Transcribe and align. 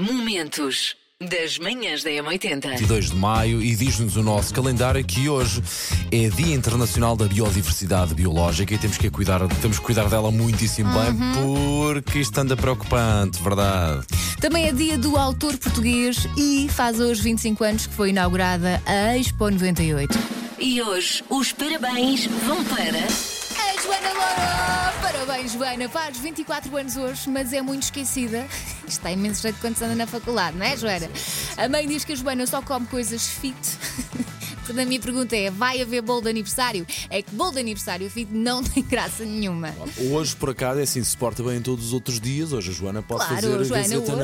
Momentos 0.00 0.96
das 1.20 1.58
manhãs 1.58 2.02
da 2.02 2.08
M80. 2.08 2.70
22 2.70 3.10
de 3.10 3.16
maio 3.16 3.62
e 3.62 3.76
diz-nos 3.76 4.16
o 4.16 4.22
nosso 4.22 4.54
calendário 4.54 5.04
que 5.04 5.28
hoje 5.28 5.62
é 6.10 6.30
Dia 6.30 6.54
Internacional 6.54 7.14
da 7.14 7.26
Biodiversidade 7.26 8.14
Biológica 8.14 8.72
e 8.72 8.78
temos 8.78 8.96
que 8.96 9.10
cuidar, 9.10 9.46
temos 9.60 9.78
que 9.78 9.84
cuidar 9.84 10.08
dela 10.08 10.30
muitíssimo 10.30 10.88
bem 10.90 11.12
porque 11.34 12.20
isto 12.20 12.38
anda 12.38 12.56
preocupante, 12.56 13.42
verdade? 13.42 14.06
Também 14.40 14.68
é 14.68 14.72
dia 14.72 14.96
do 14.96 15.18
autor 15.18 15.58
português 15.58 16.26
e 16.34 16.66
faz 16.70 16.98
hoje 16.98 17.20
25 17.20 17.62
anos 17.62 17.86
que 17.86 17.92
foi 17.92 18.08
inaugurada 18.08 18.82
a 18.86 19.18
Expo 19.18 19.50
98. 19.50 20.18
E 20.58 20.80
hoje 20.80 21.22
os 21.28 21.52
parabéns 21.52 22.24
vão 22.46 22.64
para. 22.64 23.00
A 23.00 23.82
Joana 23.82 24.12
Louro! 24.14 24.89
Parabéns, 25.26 25.52
Joana. 25.52 25.86
Faz 25.86 26.16
24 26.16 26.74
anos 26.74 26.96
hoje, 26.96 27.28
mas 27.28 27.52
é 27.52 27.60
muito 27.60 27.82
esquecida. 27.82 28.46
Isto 28.88 28.88
está 28.88 29.10
imenso 29.10 29.42
jeito 29.42 29.60
quando 29.60 29.76
se 29.76 29.84
anda 29.84 29.94
na 29.94 30.06
faculdade, 30.06 30.56
não 30.56 30.64
é, 30.64 30.74
Joana? 30.74 31.10
A 31.58 31.68
mãe 31.68 31.86
diz 31.86 32.04
que 32.06 32.14
a 32.14 32.16
Joana 32.16 32.46
só 32.46 32.62
come 32.62 32.86
coisas 32.86 33.26
fit. 33.26 33.54
Portanto, 34.70 34.80
a 34.84 34.88
minha 34.88 35.00
pergunta 35.00 35.36
é: 35.36 35.50
vai 35.50 35.80
haver 35.82 36.00
bolo 36.02 36.22
de 36.22 36.28
aniversário? 36.28 36.86
É 37.10 37.22
que 37.22 37.30
bolo 37.34 37.52
de 37.52 37.58
aniversário 37.60 38.08
fit 38.10 38.28
não 38.32 38.62
tem 38.64 38.82
graça 38.82 39.24
nenhuma. 39.24 39.74
Hoje, 40.10 40.34
por 40.36 40.50
acaso, 40.50 40.80
é 40.80 40.84
assim, 40.84 41.02
se 41.02 41.16
porta 41.16 41.42
bem 41.42 41.56
em 41.56 41.60
todos 41.62 41.86
os 41.86 41.92
outros 41.92 42.20
dias. 42.20 42.52
Hoje 42.52 42.70
a 42.70 42.72
Joana 42.74 43.02
pode 43.02 43.24
Claro, 43.26 43.34
fazer 43.42 43.64
Joana, 43.64 43.82
gazeta 43.82 44.12
hoje 44.14 44.22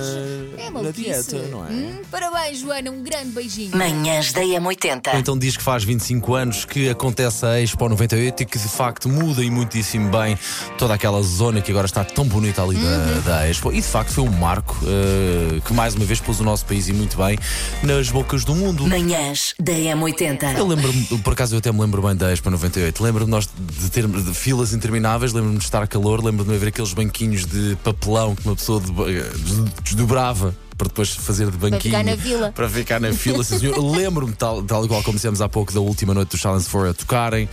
na, 0.56 0.62
é 0.62 0.64
na 0.66 0.70
maluquice. 0.70 1.02
dieta, 1.02 1.38
não 1.48 1.66
é? 1.66 1.70
Hum, 1.70 1.98
parabéns, 2.10 2.58
Joana. 2.58 2.90
Um 2.90 3.02
grande 3.02 3.30
beijinho. 3.30 3.76
Manhãs 3.76 4.32
da 4.32 4.40
M80. 4.42 5.18
Então 5.18 5.36
diz 5.38 5.56
que 5.56 5.62
faz 5.62 5.82
25 5.84 6.34
anos 6.34 6.64
que 6.64 6.88
acontece 6.88 7.44
a 7.44 7.60
Expo 7.60 7.88
98 7.88 8.42
e 8.42 8.46
que 8.46 8.58
de 8.58 8.68
facto 8.68 9.08
muda 9.08 9.42
e 9.42 9.50
muitíssimo 9.50 10.10
bem 10.10 10.38
toda 10.78 10.94
aquela 10.94 11.22
zona 11.22 11.60
que 11.60 11.70
agora 11.70 11.86
está 11.86 12.04
tão 12.04 12.24
bonita 12.26 12.62
ali 12.62 12.76
Uhum. 12.76 12.82
da, 13.24 13.38
da 13.38 13.48
Expo. 13.50 13.72
E 13.72 13.76
de 13.80 13.86
facto 13.86 14.10
foi 14.10 14.24
um 14.24 14.30
marco 14.30 14.76
eh, 14.84 15.60
que 15.66 15.72
mais 15.72 15.94
uma 15.94 16.04
vez 16.04 16.20
pôs 16.20 16.40
o 16.40 16.44
nosso 16.44 16.64
país 16.66 16.88
e 16.88 16.92
muito 16.92 17.16
bem 17.16 17.38
nas 17.82 18.10
bocas 18.10 18.44
do 18.44 18.54
mundo. 18.54 18.86
Manhãs 18.86 19.54
da 19.58 19.72
M80. 20.38 20.58
Eu 20.58 20.66
lembro-me, 20.66 21.04
por 21.18 21.32
acaso 21.32 21.54
eu 21.54 21.58
até 21.58 21.72
me 21.72 21.80
lembro 21.80 22.02
bem 22.02 22.14
da 22.16 22.32
Expo 22.32 22.50
98. 22.50 23.02
Lembro-me 23.02 23.30
nós 23.30 23.48
de 23.58 23.90
ter 23.90 24.06
de 24.06 24.34
filas 24.34 24.72
intermináveis, 24.72 25.32
lembro-me 25.32 25.58
de 25.58 25.64
estar 25.64 25.86
calor, 25.88 26.22
lembro-me 26.24 26.50
de 26.50 26.56
haver 26.56 26.68
aqueles 26.68 26.92
banquinhos 26.92 27.44
de 27.46 27.76
papelão 27.82 28.34
que 28.34 28.46
uma 28.46 28.56
pessoa 28.56 28.80
de- 28.80 29.70
desdobrava 29.82 30.54
para 30.76 30.88
depois 30.88 31.10
fazer 31.10 31.50
de 31.50 31.56
banquinho. 31.56 31.80
ficar 31.80 32.04
na 32.04 32.14
vila. 32.14 32.52
Para 32.52 32.68
ficar 32.68 33.00
na 33.00 33.12
fila, 33.12 33.42
sim, 33.42 33.58
senhor. 33.58 33.78
Lembro-me, 33.96 34.32
tal, 34.32 34.62
tal 34.62 34.84
igual 34.84 35.02
como 35.02 35.16
dissemos 35.16 35.40
há 35.40 35.48
pouco, 35.48 35.72
da 35.72 35.80
última 35.80 36.14
noite 36.14 36.30
do 36.30 36.36
Challenge 36.36 36.64
4 36.68 36.90
a 36.90 36.94
tocarem. 36.94 37.48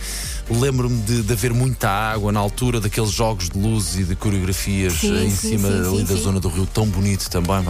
Lembro-me 0.50 1.00
de, 1.02 1.22
de 1.22 1.32
haver 1.32 1.52
muita 1.52 1.88
água 1.88 2.30
na 2.30 2.40
altura 2.40 2.80
daqueles 2.80 3.10
jogos 3.10 3.48
de 3.48 3.58
luzes 3.58 4.00
e 4.00 4.04
de 4.04 4.14
coreografias 4.16 4.94
Sim, 4.94 5.26
em 5.26 5.30
sim, 5.30 5.50
cima 5.50 5.68
sim, 5.68 5.78
ali 5.78 5.98
sim, 5.98 6.04
da 6.04 6.14
sim. 6.16 6.22
zona 6.22 6.40
do 6.40 6.48
Rio, 6.48 6.66
tão 6.66 6.86
bonito 6.86 7.30
também. 7.30 7.64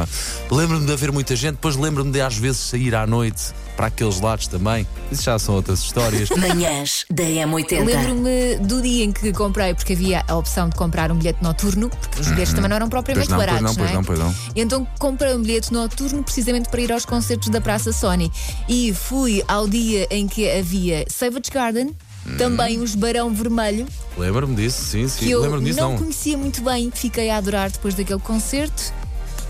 Lembro-me 0.51 0.87
de 0.87 0.93
haver 0.93 1.13
muita 1.13 1.37
gente, 1.37 1.53
depois 1.53 1.77
lembro-me 1.77 2.11
de 2.11 2.21
às 2.21 2.37
vezes 2.37 2.61
sair 2.61 2.95
à 2.95 3.07
noite 3.07 3.53
para 3.77 3.87
aqueles 3.87 4.21
lados 4.21 4.47
também. 4.47 4.87
Isso 5.11 5.23
já 5.23 5.39
são 5.39 5.55
outras 5.57 5.81
histórias. 5.81 6.29
Manhãs 6.37 7.05
da 7.11 7.25
M80. 7.25 7.85
Lembro-me 7.85 8.57
do 8.57 8.81
dia 8.81 9.05
em 9.05 9.13
que 9.13 9.33
comprei, 9.33 9.75
porque 9.75 9.93
havia 9.93 10.25
a 10.27 10.37
opção 10.37 10.69
de 10.69 10.77
comprar 10.77 11.11
um 11.11 11.17
bilhete 11.17 11.43
noturno, 11.43 11.91
porque 11.91 12.21
os 12.21 12.29
bilhetes 12.29 12.55
também 12.55 12.69
não 12.69 12.77
eram 12.77 12.89
propriamente 12.89 13.29
Pois 13.29 13.39
não, 13.39 13.47
pois 13.47 13.61
baratos, 13.61 13.77
não, 13.77 13.85
pois 13.85 13.91
é? 13.91 13.95
não, 13.95 14.05
pois 14.05 14.19
não. 14.19 14.35
E 14.55 14.61
então 14.61 14.87
comprei 14.99 15.35
bilhete 15.45 15.73
noturno 15.73 16.23
precisamente 16.23 16.69
para 16.69 16.81
ir 16.81 16.91
aos 16.93 17.05
concertos 17.05 17.49
da 17.51 17.61
Praça 17.61 17.93
Sony. 17.93 18.33
E 18.69 18.93
fui 18.95 19.45
ao 19.47 19.69
dia 19.69 20.07
em 20.11 20.27
que 20.27 20.51
havia 20.51 21.05
Savage 21.09 21.51
Garden, 21.53 21.95
também 22.39 22.81
os 22.81 22.95
Barão 22.95 23.33
Vermelho, 23.35 23.87
Lembro-me 24.17 24.55
disso, 24.57 24.83
sim, 24.83 25.07
sim. 25.07 25.19
que 25.27 25.31
eu 25.31 25.41
Lembro-me 25.43 25.67
disso, 25.67 25.81
não, 25.81 25.91
não. 25.91 25.99
conhecia 25.99 26.39
muito 26.39 26.63
bem, 26.63 26.91
fiquei 26.91 27.29
a 27.29 27.37
adorar 27.37 27.71
depois 27.71 27.95
daquele 27.95 28.21
concerto. 28.21 28.93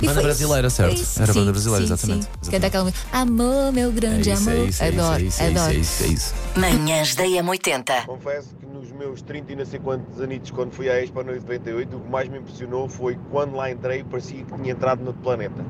E 0.01 0.07
Banda 0.07 0.15
foi 0.15 0.23
brasileira, 0.25 0.67
isso, 0.67 0.77
certo? 0.77 0.91
é 0.91 0.95
isso. 0.95 1.23
Era 1.23 1.33
Sim, 1.33 1.39
banda 1.41 1.53
brasileira, 1.53 1.87
sim, 1.87 1.93
exatamente, 1.93 2.25
Sim. 2.25 2.31
exatamente. 2.31 2.51
Canta 2.51 2.67
aquela 2.67 2.85
música, 2.85 3.09
Amor, 3.17 3.73
meu 3.73 3.89
É 3.89 3.93
grande 3.93 4.31
isso, 4.31 4.51
amor. 4.51 4.61
é 4.61 4.65
isso, 4.69 4.83
é 4.83 4.89
isso, 4.91 5.01
adoro, 5.01 5.15
é 5.15 5.23
isso, 5.27 5.43
é 5.43 5.47
isso, 5.51 5.59
adoro. 5.59 5.73
é 5.73 5.77
isso, 5.81 6.05
é 6.05 6.07
isso. 6.09 6.35
Manhãs 6.57 7.15
da 7.15 7.25
M80. 7.25 8.07
Confesso 8.07 8.57
que 8.57 8.67
nos 8.67 8.93
meus 8.93 9.23
30 9.23 9.53
e 9.53 9.57
não 9.57 9.65
sei 9.65 9.79
quantos 9.81 10.21
anitos, 10.21 10.51
quando 10.51 10.73
fui 10.73 10.91
à 10.91 11.01
Expo 11.03 11.23
98, 11.23 11.97
o 11.97 12.01
que 12.01 12.11
mais 12.11 12.29
me 12.29 12.39
impressionou 12.39 12.89
foi 12.89 13.19
quando 13.31 13.55
lá 13.57 13.71
entrei, 13.71 14.03
parecia 14.05 14.45
que 14.45 14.53
tinha 14.55 14.73
entrado 14.73 15.01
no 15.01 15.09
outro 15.09 15.23
planeta. 15.23 15.65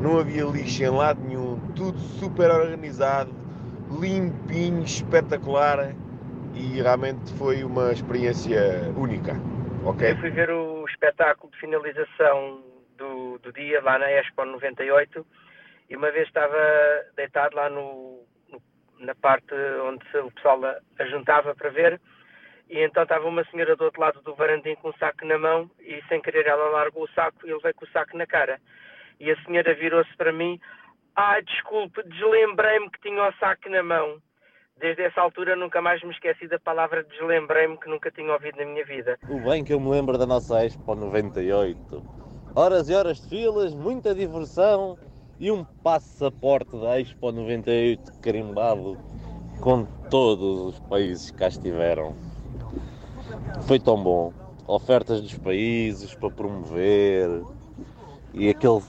Não 0.00 0.18
havia 0.18 0.44
lixo 0.44 0.82
em 0.82 0.88
lado 0.90 1.20
nenhum, 1.26 1.58
tudo 1.74 1.98
super 2.20 2.50
organizado, 2.50 3.30
limpinho, 4.00 4.82
espetacular 4.84 5.94
e 6.54 6.80
realmente 6.80 7.32
foi 7.34 7.62
uma 7.64 7.92
experiência 7.92 8.92
única. 8.96 9.36
Ok? 9.84 10.10
Eu 10.10 10.16
fui 10.18 10.30
ver 10.30 10.50
o 10.50 10.84
espetáculo 10.86 11.50
de 11.52 11.58
finalização 11.58 12.60
do, 12.98 13.38
do 13.38 13.52
dia 13.52 13.80
lá 13.82 13.98
na 13.98 14.10
Expo 14.10 14.44
98 14.44 15.26
e 15.88 15.96
uma 15.96 16.10
vez 16.10 16.26
estava 16.26 16.56
deitado 17.16 17.56
lá 17.56 17.70
no, 17.70 18.24
no- 18.50 18.62
na 18.98 19.14
parte 19.14 19.54
onde 19.84 20.04
o 20.18 20.30
pessoal 20.32 20.62
a, 20.64 20.76
a 20.98 21.06
juntava 21.06 21.54
para 21.54 21.70
ver 21.70 22.00
e 22.68 22.80
então 22.84 23.02
estava 23.04 23.26
uma 23.26 23.44
senhora 23.46 23.74
do 23.76 23.84
outro 23.84 24.00
lado 24.00 24.20
do 24.20 24.34
varandim 24.34 24.74
com 24.76 24.90
um 24.90 24.98
saco 24.98 25.24
na 25.24 25.38
mão 25.38 25.70
e 25.80 26.02
sem 26.08 26.20
querer 26.20 26.46
ela 26.46 26.68
largou 26.70 27.04
o 27.04 27.10
saco 27.14 27.46
e 27.46 27.50
ele 27.50 27.60
veio 27.60 27.74
com 27.74 27.86
o 27.86 27.88
saco 27.88 28.16
na 28.16 28.26
cara. 28.26 28.60
E 29.18 29.30
a 29.30 29.42
senhora 29.42 29.74
virou-se 29.74 30.14
para 30.16 30.32
mim, 30.32 30.60
ah, 31.16 31.40
desculpe, 31.40 32.02
deslembrei-me 32.04 32.90
que 32.90 33.00
tinha 33.00 33.26
o 33.26 33.32
saco 33.40 33.68
na 33.70 33.82
mão. 33.82 34.20
Desde 34.76 35.02
essa 35.02 35.20
altura 35.20 35.56
nunca 35.56 35.80
mais 35.80 36.02
me 36.02 36.12
esqueci 36.12 36.46
da 36.46 36.58
palavra 36.58 37.02
deslembrei-me 37.02 37.78
que 37.78 37.88
nunca 37.88 38.10
tinha 38.10 38.32
ouvido 38.32 38.58
na 38.58 38.66
minha 38.66 38.84
vida. 38.84 39.18
O 39.28 39.40
bem 39.40 39.64
que 39.64 39.72
eu 39.72 39.80
me 39.80 39.88
lembro 39.90 40.18
da 40.18 40.26
nossa 40.26 40.62
Expo 40.64 40.94
98 40.94 42.02
horas 42.58 42.88
e 42.88 42.94
horas 42.94 43.20
de 43.20 43.28
filas, 43.28 43.72
muita 43.72 44.12
diversão 44.12 44.98
e 45.38 45.48
um 45.48 45.62
passaporte 45.62 46.76
da 46.76 47.00
Expo 47.00 47.30
98 47.30 48.12
carimbado 48.20 48.98
com 49.60 49.86
todos 50.10 50.74
os 50.74 50.80
países 50.80 51.30
que 51.30 51.36
cá 51.36 51.46
estiveram. 51.46 52.16
Foi 53.62 53.78
tão 53.78 54.02
bom. 54.02 54.32
Ofertas 54.66 55.20
dos 55.20 55.38
países 55.38 56.12
para 56.14 56.30
promover 56.30 57.44
e 58.34 58.48
aquele 58.48 58.82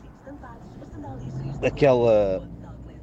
aquela 1.64 2.42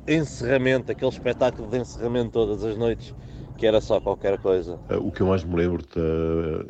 encerramento, 0.09 0.91
aquele 0.91 1.10
espetáculo 1.12 1.69
de 1.69 1.78
encerramento 1.78 2.31
todas 2.31 2.65
as 2.65 2.76
noites 2.76 3.15
que 3.56 3.69
era 3.69 3.81
só 3.81 4.00
qualquer 4.00 4.37
coisa. 4.38 4.81
O 5.00 5.12
que 5.12 5.21
eu 5.21 5.28
mais 5.28 5.44
me 5.44 5.55
lembro 5.55 5.82
de 5.82 6.66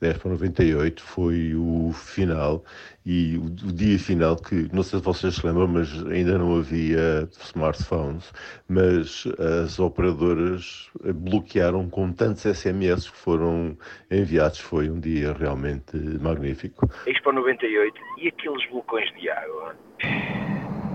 10 0.00 0.16
para 0.18 0.30
98 0.30 1.02
foi 1.02 1.54
o 1.54 1.92
final 1.92 2.64
e 3.04 3.36
o, 3.36 3.44
o, 3.44 3.72
dia 3.72 3.98
final 3.98 4.36
que, 4.36 4.68
não 4.72 4.82
sei 4.82 4.98
se 4.98 5.04
vocês 5.04 5.34
se 5.34 5.46
lembram, 5.46 5.68
mas 5.68 6.06
ainda 6.06 6.38
não 6.38 6.58
havia 6.58 7.28
smartphones, 7.32 8.32
mas 8.68 9.26
as 9.62 9.78
operadoras 9.78 10.88
bloquearam 11.14 11.88
com 11.88 12.12
tantos 12.12 12.42
SMS 12.42 13.10
que 13.10 13.16
foram 13.16 13.76
enviados, 14.10 14.58
foi 14.58 14.90
um 14.90 14.98
dia 14.98 15.34
realmente 15.34 15.96
magnífico. 16.20 16.88
Expo 17.06 17.32
98 17.32 18.00
e 18.18 18.28
aqueles 18.28 18.70
vulcões 18.70 19.10
de 19.14 19.28
água? 19.28 19.74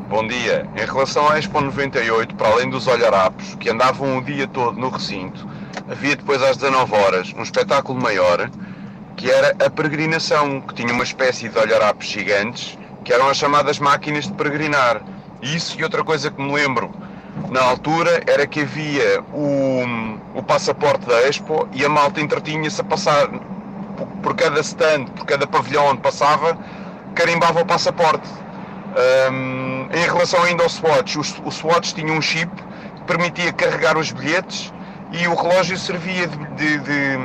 Bom 0.09 0.27
dia. 0.27 0.67
Em 0.75 0.85
relação 0.85 1.27
à 1.27 1.39
Expo 1.39 1.59
98, 1.59 2.35
para 2.35 2.49
além 2.49 2.69
dos 2.69 2.87
olharapos, 2.87 3.55
que 3.55 3.69
andavam 3.69 4.19
o 4.19 4.23
dia 4.23 4.47
todo 4.47 4.79
no 4.79 4.89
recinto, 4.89 5.47
havia 5.89 6.15
depois 6.15 6.41
às 6.43 6.57
19 6.57 6.93
horas 6.95 7.33
um 7.33 7.41
espetáculo 7.41 7.99
maior 7.99 8.49
que 9.15 9.29
era 9.31 9.55
a 9.65 9.69
peregrinação, 9.69 10.61
que 10.61 10.73
tinha 10.75 10.91
uma 10.93 11.03
espécie 11.03 11.49
de 11.49 11.57
olharapos 11.57 12.05
gigantes, 12.07 12.77
que 13.03 13.13
eram 13.13 13.29
as 13.29 13.37
chamadas 13.37 13.79
máquinas 13.79 14.25
de 14.25 14.33
peregrinar. 14.33 15.01
Isso 15.41 15.79
e 15.79 15.83
outra 15.83 16.03
coisa 16.03 16.31
que 16.31 16.41
me 16.41 16.51
lembro 16.51 16.91
na 17.49 17.61
altura 17.61 18.23
era 18.27 18.47
que 18.47 18.61
havia 18.61 19.21
o, 19.33 19.83
o 20.33 20.43
passaporte 20.43 21.05
da 21.05 21.21
Expo 21.27 21.67
e 21.73 21.85
a 21.85 21.89
malta 21.89 22.19
entretinha-se 22.21 22.81
a 22.81 22.83
passar 22.83 23.27
por- 23.97 24.07
por 24.23 24.35
cada 24.35 24.59
stand, 24.61 25.05
por 25.15 25.25
cada 25.25 25.45
pavilhão 25.45 25.87
onde 25.87 26.01
passava, 26.01 26.57
carimbava 27.13 27.61
o 27.61 27.65
passaporte. 27.65 28.27
Hum, 29.31 29.87
em 29.93 30.05
relação 30.05 30.41
ainda 30.43 30.63
ao 30.63 30.69
Swatch, 30.69 31.17
os- 31.17 31.41
o 31.43 31.51
Swatch 31.51 31.93
tinha 31.93 32.11
um 32.13 32.21
chip 32.21 32.49
que 32.95 33.01
permitia 33.05 33.51
carregar 33.51 33.97
os 33.97 34.11
bilhetes 34.11 34.73
e 35.11 35.27
o 35.27 35.35
relógio 35.35 35.77
servia 35.77 36.27
de, 36.27 36.37
de, 36.55 36.77
de, 36.79 37.17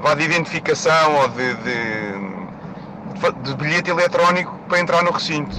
vá, 0.00 0.14
de 0.14 0.24
identificação 0.24 1.16
ou 1.16 1.28
de, 1.28 1.54
de, 1.56 3.42
de 3.42 3.56
bilhete 3.56 3.90
eletrónico 3.90 4.58
para 4.68 4.80
entrar 4.80 5.02
no 5.02 5.10
recinto. 5.10 5.56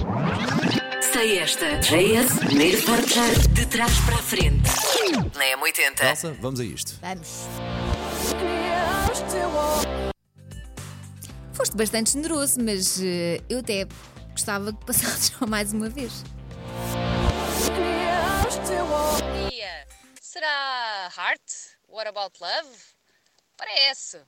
Sei 1.12 1.38
esta. 1.38 1.78
JS, 1.80 2.38
primeiro 2.38 2.80
forjar 2.82 3.30
de 3.50 3.66
trás 3.66 3.98
para 4.00 4.14
a 4.14 4.22
frente. 4.22 4.70
Na 5.36 5.44
M80. 5.58 6.08
Elsa, 6.08 6.36
vamos 6.40 6.60
a 6.60 6.64
isto. 6.64 6.98
Vamos. 7.00 7.48
Foste 11.52 11.76
bastante 11.76 12.12
generoso, 12.12 12.58
mas 12.62 13.00
eh, 13.02 13.40
eu 13.48 13.58
até 13.58 13.86
gostava 14.30 14.72
que 14.72 14.84
passasses 14.84 15.32
só 15.38 15.46
mais 15.46 15.72
uma 15.72 15.88
vez. 15.88 16.24
dia. 19.50 19.86
Será 20.20 21.10
Heart? 21.16 21.42
What 21.88 22.08
About 22.08 22.38
Love? 22.40 22.99
Parece. 23.60 24.22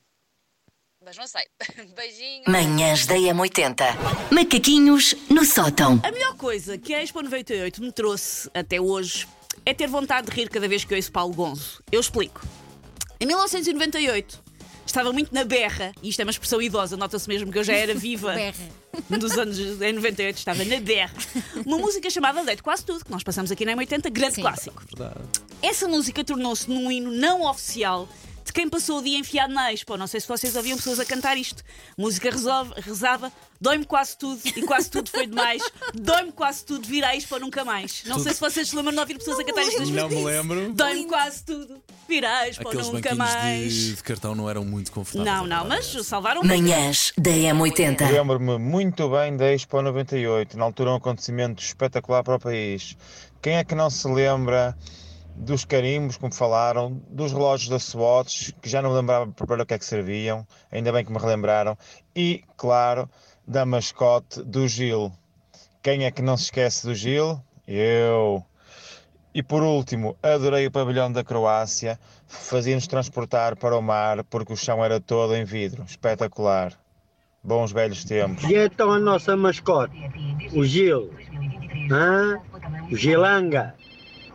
Mas 1.02 1.16
não 1.16 1.26
sei. 1.26 1.46
Beijinhos. 1.96 2.46
Manhãs 2.46 3.06
da 3.06 3.14
M80. 3.14 3.82
Macaquinhos 4.30 5.14
no 5.30 5.42
sótão. 5.46 5.98
A 6.04 6.12
melhor 6.12 6.36
coisa 6.36 6.76
que 6.76 6.92
a 6.92 7.02
Expo 7.02 7.22
98 7.22 7.80
me 7.82 7.90
trouxe 7.90 8.50
até 8.52 8.78
hoje 8.78 9.26
é 9.64 9.72
ter 9.72 9.86
vontade 9.88 10.30
de 10.30 10.36
rir 10.36 10.50
cada 10.50 10.68
vez 10.68 10.84
que 10.84 10.94
ouço 10.94 11.10
Paulo 11.10 11.32
Gonzo. 11.32 11.82
Eu 11.90 11.98
explico. 12.00 12.42
Em 13.18 13.24
1998, 13.26 14.38
estava 14.84 15.12
muito 15.14 15.32
na 15.34 15.44
berra, 15.44 15.92
e 16.02 16.10
isto 16.10 16.20
é 16.20 16.24
uma 16.24 16.30
expressão 16.30 16.60
idosa, 16.60 16.96
nota-se 16.96 17.26
mesmo 17.28 17.50
que 17.50 17.58
eu 17.58 17.64
já 17.64 17.72
era 17.74 17.94
viva 17.94 18.34
Berra. 18.34 18.68
nos 19.08 19.38
anos 19.38 19.58
em 19.58 19.92
98, 19.94 20.36
estava 20.36 20.62
na 20.64 20.78
berra. 20.78 21.14
Uma 21.64 21.78
música 21.78 22.10
chamada 22.10 22.44
Deito 22.44 22.62
Quase 22.62 22.84
Tudo, 22.84 23.04
que 23.04 23.10
nós 23.10 23.22
passamos 23.22 23.50
aqui 23.50 23.64
na 23.64 23.74
M80, 23.76 24.10
grande 24.10 24.34
Sim. 24.34 24.42
clássico. 24.42 24.82
Essa 25.62 25.88
música 25.88 26.22
tornou-se 26.22 26.68
num 26.68 26.90
hino 26.92 27.10
não 27.10 27.42
oficial 27.48 28.06
de 28.44 28.52
quem 28.52 28.68
passou 28.68 28.98
o 28.98 29.02
dia 29.02 29.18
enfiado 29.18 29.52
na 29.52 29.72
Expo. 29.72 29.96
Não 29.96 30.06
sei 30.06 30.20
se 30.20 30.28
vocês 30.28 30.54
ouviam 30.56 30.76
pessoas 30.76 30.98
a 31.00 31.04
cantar 31.04 31.36
isto. 31.36 31.62
Música 31.96 32.30
resolve, 32.30 32.72
rezava, 32.80 33.32
dói-me 33.60 33.84
quase 33.84 34.16
tudo 34.16 34.40
e 34.44 34.62
quase 34.62 34.90
tudo 34.90 35.10
foi 35.10 35.26
demais. 35.26 35.62
Dói-me 35.94 36.32
quase 36.32 36.64
tudo, 36.64 36.86
vir 36.86 37.04
à 37.04 37.14
Expo 37.14 37.38
nunca 37.38 37.64
mais. 37.64 38.02
Não 38.06 38.18
sei 38.18 38.32
se 38.34 38.40
vocês 38.40 38.68
se 38.68 38.74
lembram 38.76 38.92
de 38.92 39.00
ouvir 39.00 39.18
pessoas 39.18 39.38
a 39.38 39.44
cantar 39.44 39.62
isto. 39.62 39.80
nas 39.80 39.88
Não 39.90 40.08
me 40.08 40.24
lembro. 40.24 40.72
Dói-me 40.72 41.06
quase 41.06 41.44
tudo, 41.44 41.82
vir 42.08 42.24
à 42.24 42.48
Expo 42.48 42.68
Aqueles 42.68 42.86
nunca 42.86 43.14
banquinhos 43.14 43.34
mais. 43.34 43.72
de, 43.72 43.94
de 43.94 44.02
cartão 44.02 44.34
não 44.34 44.48
eram 44.48 44.64
muito 44.64 44.90
confortáveis. 44.90 45.36
Não, 45.36 45.46
não, 45.46 45.64
mas 45.66 45.86
salvaram 46.06 46.42
Manhãs 46.42 47.12
da 47.16 47.30
M80. 47.30 48.10
Lembro-me 48.10 48.58
muito 48.58 49.08
bem 49.08 49.36
da 49.36 49.52
Expo 49.52 49.80
98, 49.80 50.56
na 50.56 50.64
altura 50.64 50.90
um 50.92 50.96
acontecimento 50.96 51.62
espetacular 51.62 52.22
para 52.24 52.36
o 52.36 52.40
país. 52.40 52.96
Quem 53.40 53.56
é 53.56 53.64
que 53.64 53.74
não 53.74 53.90
se 53.90 54.06
lembra 54.08 54.76
dos 55.34 55.64
carimbos, 55.64 56.16
como 56.16 56.34
falaram, 56.34 57.00
dos 57.08 57.32
relógios 57.32 57.68
da 57.68 57.78
Swatch, 57.78 58.52
que 58.60 58.68
já 58.68 58.82
não 58.82 58.90
me 58.90 58.96
lembrava 58.96 59.26
para 59.30 59.62
o 59.62 59.66
que 59.66 59.74
é 59.74 59.78
que 59.78 59.84
serviam, 59.84 60.46
ainda 60.70 60.92
bem 60.92 61.04
que 61.04 61.12
me 61.12 61.18
relembraram, 61.18 61.76
e, 62.14 62.44
claro, 62.56 63.08
da 63.46 63.64
mascote 63.64 64.42
do 64.42 64.66
Gil. 64.68 65.12
Quem 65.82 66.04
é 66.04 66.10
que 66.10 66.22
não 66.22 66.36
se 66.36 66.44
esquece 66.44 66.86
do 66.86 66.94
Gil? 66.94 67.40
Eu. 67.66 68.44
E 69.34 69.42
por 69.42 69.62
último, 69.62 70.16
adorei 70.22 70.66
o 70.66 70.70
pavilhão 70.70 71.10
da 71.10 71.24
Croácia, 71.24 71.98
fazia-nos 72.26 72.86
transportar 72.86 73.56
para 73.56 73.76
o 73.76 73.82
mar 73.82 74.22
porque 74.24 74.52
o 74.52 74.56
chão 74.56 74.84
era 74.84 75.00
todo 75.00 75.34
em 75.34 75.44
vidro, 75.44 75.82
espetacular. 75.84 76.72
Bons 77.42 77.72
velhos 77.72 78.04
tempos. 78.04 78.44
E 78.44 78.54
então 78.54 78.92
a 78.92 79.00
nossa 79.00 79.36
mascote, 79.36 79.96
o 80.54 80.64
Gil, 80.64 81.10
hã? 81.90 82.40
o 82.90 82.96
Gilanga, 82.96 83.74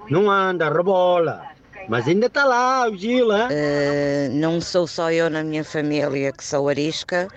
não 0.09 0.29
anda, 0.29 0.69
rebola, 0.69 1.45
mas 1.87 2.07
ainda 2.07 2.27
está 2.27 2.45
lá 2.45 2.89
o? 2.89 3.47
Eh, 3.51 4.29
não 4.31 4.59
sou 4.59 4.87
só 4.87 5.11
eu 5.11 5.29
na 5.29 5.43
minha 5.43 5.63
família 5.63 6.31
que 6.31 6.43
sou 6.43 6.69
arisca, 6.69 7.27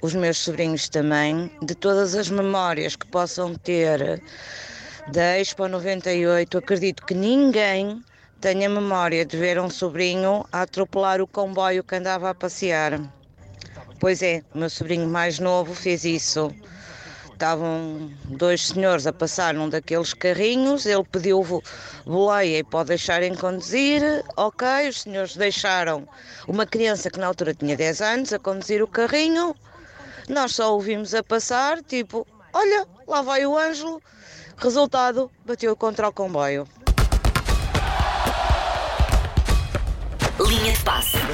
os 0.00 0.14
meus 0.14 0.38
sobrinhos 0.38 0.88
também, 0.88 1.50
de 1.62 1.74
todas 1.74 2.14
as 2.14 2.28
memórias 2.28 2.96
que 2.96 3.06
possam 3.06 3.54
ter 3.54 4.22
da 5.08 5.38
Expo 5.38 5.68
98, 5.68 6.58
acredito 6.58 7.04
que 7.04 7.14
ninguém 7.14 8.02
tenha 8.40 8.68
memória 8.68 9.24
de 9.24 9.36
ver 9.36 9.58
um 9.60 9.70
sobrinho 9.70 10.44
a 10.52 10.62
atropelar 10.62 11.20
o 11.20 11.26
comboio 11.26 11.84
que 11.84 11.94
andava 11.94 12.30
a 12.30 12.34
passear. 12.34 13.00
Pois 14.00 14.22
é, 14.22 14.42
meu 14.54 14.68
sobrinho 14.68 15.06
mais 15.08 15.38
novo 15.38 15.74
fez 15.74 16.04
isso. 16.04 16.52
Estavam 17.42 18.08
dois 18.26 18.68
senhores 18.68 19.04
a 19.04 19.12
passar 19.12 19.52
num 19.52 19.68
daqueles 19.68 20.14
carrinhos, 20.14 20.86
ele 20.86 21.02
pediu 21.02 21.42
boleia 22.06 22.58
e 22.60 22.62
pode 22.62 22.90
deixarem 22.90 23.34
conduzir. 23.34 24.00
Ok, 24.36 24.64
os 24.88 25.00
senhores 25.00 25.34
deixaram 25.34 26.06
uma 26.46 26.64
criança 26.64 27.10
que 27.10 27.18
na 27.18 27.26
altura 27.26 27.52
tinha 27.52 27.76
10 27.76 28.00
anos 28.00 28.32
a 28.32 28.38
conduzir 28.38 28.80
o 28.80 28.86
carrinho. 28.86 29.56
Nós 30.28 30.54
só 30.54 30.72
ouvimos 30.72 31.16
a 31.16 31.24
passar, 31.24 31.82
tipo, 31.82 32.24
olha, 32.52 32.86
lá 33.08 33.22
vai 33.22 33.44
o 33.44 33.58
Ângelo. 33.58 34.00
Resultado, 34.56 35.28
bateu 35.44 35.74
contra 35.74 36.06
o 36.06 36.12
comboio. 36.12 36.64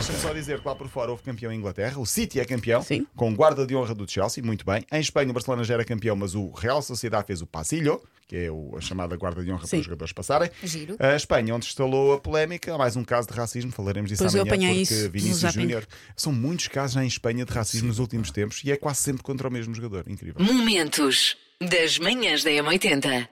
Deixa-me 0.08 0.19
só 0.26 0.32
dizer 0.32 0.60
que 0.60 0.66
lá 0.66 0.75
por 0.75 0.88
fora 0.88 1.10
houve 1.10 1.22
campeão 1.22 1.52
em 1.52 1.56
Inglaterra, 1.58 2.00
o 2.00 2.06
City 2.06 2.40
é 2.40 2.44
campeão, 2.46 2.82
com 3.14 3.34
guarda 3.34 3.66
de 3.66 3.76
honra 3.76 3.94
do 3.94 4.10
Chelsea, 4.10 4.43
muito 4.43 4.64
bem. 4.64 4.82
Em 4.90 5.00
Espanha 5.00 5.28
o 5.28 5.34
Barcelona 5.34 5.62
já 5.64 5.75
era 5.75 5.84
campeão, 5.84 6.16
mas 6.16 6.34
o 6.34 6.50
Real 6.52 6.81
Sociedade 6.81 7.26
fez 7.26 7.43
o 7.43 7.46
Passillo, 7.46 8.02
que 8.26 8.34
é 8.34 8.50
o- 8.50 8.75
a 8.75 8.81
chamada 8.81 9.14
guarda 9.19 9.44
de 9.44 9.52
honra 9.52 9.66
para 9.69 9.78
os 9.78 9.84
jogadores 9.84 10.12
passarem. 10.14 10.50
Giro. 10.64 10.96
A 10.99 11.14
Espanha, 11.14 11.55
onde 11.55 11.66
instalou 11.66 12.14
a 12.14 12.19
polémica, 12.20 12.75
há 12.75 12.78
mais 12.78 12.96
um 12.96 13.05
caso 13.05 13.28
de 13.28 13.34
racismo, 13.34 13.70
falaremos 13.70 14.08
disso 14.08 14.22
Pois 14.22 14.34
eu 14.34 14.40
amanhã, 14.43 14.55
apanhei 14.69 14.87
porque 14.87 14.94
isso 14.94 15.10
Vinícius. 15.10 15.52
Júnior. 15.52 15.87
São 16.16 16.32
muitos 16.32 16.69
casos 16.69 16.94
já 16.94 17.05
em 17.05 17.08
Espanha 17.08 17.44
de 17.44 17.52
racismo 17.52 17.88
nos 17.88 17.99
últimos 17.99 18.31
tempos 18.31 18.62
e 18.64 18.72
é 18.72 18.76
quase 18.78 19.00
sempre 19.02 19.22
contra 19.22 19.46
o 19.49 19.52
mesmo 19.52 19.75
jogador. 19.75 20.05
Incrível. 20.08 20.43
Momentos 20.43 21.37
das 21.60 21.99
manhãs 21.99 22.43
da 22.43 22.50
M80. 22.50 23.28